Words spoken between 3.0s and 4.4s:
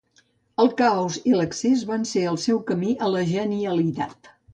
a la genialitat.